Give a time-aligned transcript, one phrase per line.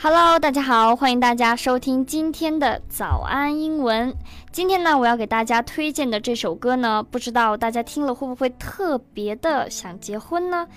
[0.00, 4.14] Hello，大家好，欢迎大家收听今天的早安英文。
[4.52, 10.68] 今天呢，我要给大家推荐的这首歌呢，不知道大家听了会不会特别的想结婚呢？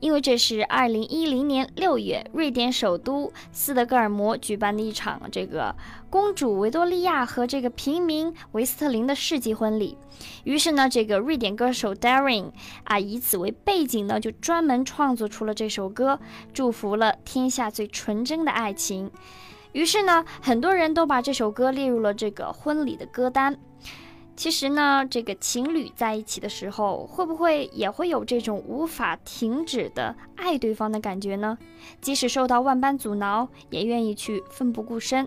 [0.00, 5.74] 因为这是二零一零年六月，瑞典首都斯德哥尔摩举办的一场这个
[6.10, 9.96] 公主维多利亚和这个平民维斯特林的世纪婚礼。
[10.44, 12.52] 于是呢，这个瑞典歌手 Darin
[12.84, 16.20] 啊，以此为背景呢，就专门创作出了这首歌，
[16.52, 19.10] 祝福了天下最纯真的爱情。
[19.72, 23.58] 于是呢，很多人都把这首歌列入了这个婚礼的歌单。
[24.36, 31.56] 其实呢，这个情侣在一起的时候，会不会也会有这种无法停止的爱对方的感觉呢？
[32.02, 35.26] 即使受到万般阻挠，也愿意去奋不顾身。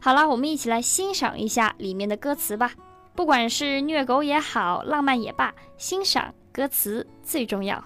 [0.00, 2.72] 好了，我们一起来欣赏一下里面的歌词吧。
[3.16, 7.82] 不管是虐狗也好，浪漫也罢，欣赏歌词最重要。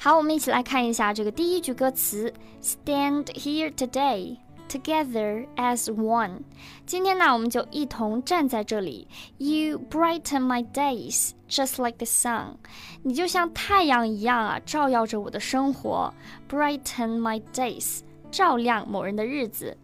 [0.00, 4.36] 好，我们一起来看一下这个第一句歌词：Stand here today,
[4.68, 6.42] together as one。
[6.86, 9.08] 今天呢，我们就一同站在这里。
[9.38, 12.56] You brighten my days just like the sun。
[13.02, 16.14] 你就像太阳一样啊，照耀着我的生活。
[16.48, 18.00] Brighten my days，
[18.30, 19.76] 照亮某人的日子。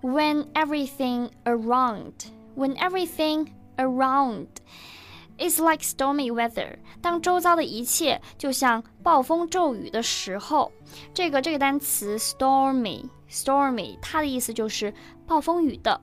[0.00, 2.12] When everything around,
[2.56, 4.46] when everything around。
[5.41, 6.77] It's like stormy weather。
[7.01, 10.71] 当周遭的一切就像暴风骤雨的时候，
[11.15, 14.93] 这个这个单词 stormy，stormy，它的意思就是
[15.25, 15.99] 暴风雨的。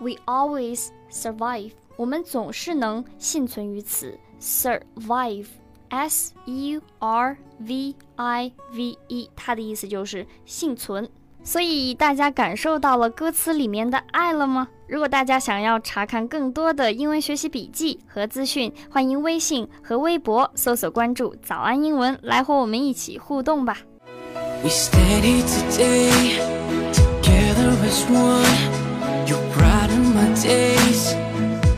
[0.00, 1.72] We always survive。
[1.96, 4.18] 我们总是能幸存于此。
[4.38, 11.08] Survive，s u r v i v e，它的意思就是幸存。
[11.44, 14.66] 所以大家感受到了歌词里面的爱了吗？
[14.88, 23.76] 如果大家想要查看更多的英文学习笔记和资讯，欢迎微信和微博搜索关注“早安英文”，来和我们一起互动吧。
[24.62, 26.40] We today,
[27.22, 28.82] as one.
[30.14, 31.14] My days,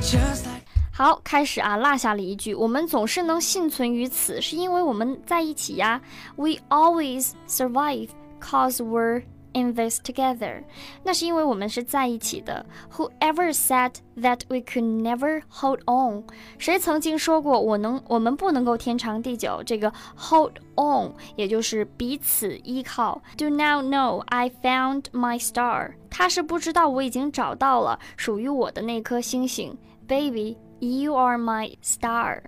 [0.01, 0.63] just like...
[0.93, 1.77] 好，开始啊！
[1.77, 6.01] 落下了一句，我们总是能幸存于此，是因为我们在一起呀。
[6.37, 8.11] We always survive
[8.41, 9.23] cause we're
[9.56, 10.64] in this together，
[11.04, 12.66] 那是因为我们是在一起的。
[12.94, 16.24] Whoever said that we could never hold on？
[16.58, 19.62] 谁曾经说过我能我们不能够天长地久？
[19.66, 23.22] 这个 hold on 也就是彼此依靠。
[23.38, 25.96] Do now know I found my star？
[26.10, 29.78] 他是不知道我已经找到了属于我的那颗星星。
[30.08, 32.44] Baby，you are my star。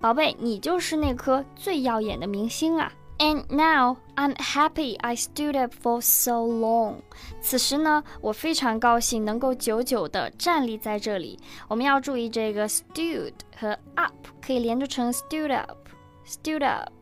[0.00, 6.96] 宝贝，你就是那颗最耀眼的明星啊 ！And now I'm happy I stood up for so long。
[7.40, 11.38] 此时呢，我非常高兴能够久久的站立在这里。
[11.68, 14.14] 我们要注意这个 stood 和 up
[14.44, 16.92] 可以连读成 stood up，stood up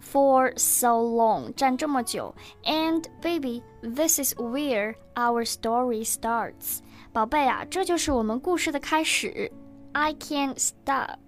[0.00, 2.32] for so long，站这么久。
[2.64, 6.78] And baby, this is where our story starts。
[7.12, 9.50] 宝贝啊，这就是我们故事的开始。
[9.92, 11.18] I can't stop,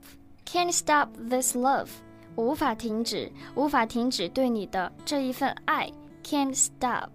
[0.47, 1.89] can't stop this love。
[2.36, 5.92] 无法停止，无法停止对你的这一份爱
[6.24, 7.10] ，can't stop。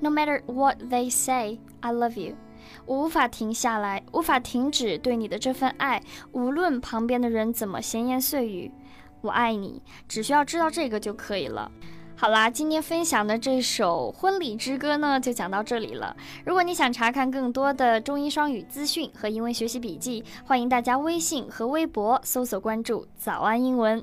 [0.07, 2.37] No matter what they say, I love you。
[2.85, 6.01] 我无法停下来，无法停止对你的这份爱，
[6.31, 8.71] 无论旁边的人怎么闲言碎语，
[9.21, 11.73] 我爱你，只需要知道这个就可以了。
[12.19, 16.17] 好啦，今天分享的这首《婚礼之歌》呢，就讲到这里了。
[16.47, 24.03] 如果你想查看更多的中英双语资讯和英文学习笔记，欢迎大家微信和微博搜索关注“早安英文”。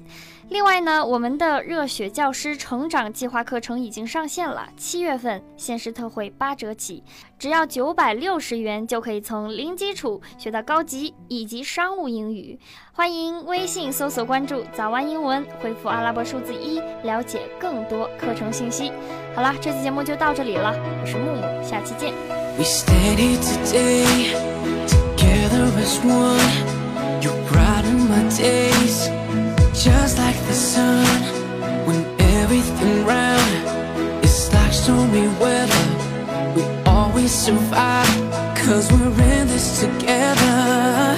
[0.50, 7.04] 另外呢，我们的热血教师成长计划课程已经上线了，七月份限时特惠八折起，
[7.40, 12.60] 只要九百六十元就可以从零基础学到高级以及商务英语。
[12.92, 18.92] 欢迎微信搜索关注“早安英文”，回复阿拉伯数字一，了解更多课程信息。
[19.36, 22.14] 好啦，这期节目就到这里了，我是木木，下期见。
[22.58, 24.36] We stand here today,
[24.88, 26.40] together as one.
[27.22, 29.10] You brighten my days,
[29.74, 31.06] just like the sun.
[31.88, 35.86] When everything round is like stormy weather,
[36.56, 38.08] we always survive,
[38.56, 41.18] cause we're in this together.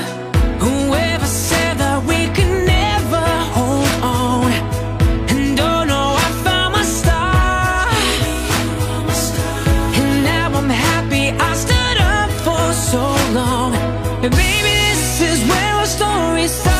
[14.25, 16.74] And baby, this is where our story starts.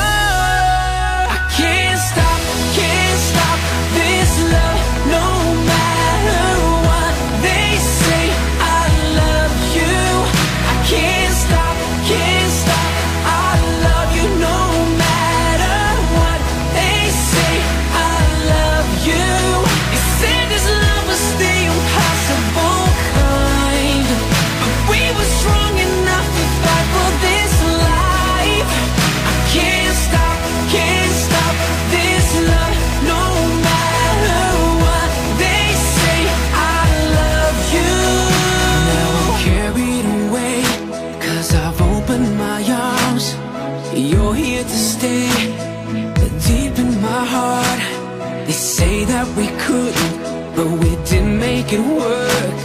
[49.66, 52.60] Couldn't, but we did make it work.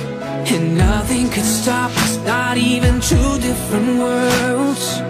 [0.53, 5.01] And nothing could stop us, not even two different worlds.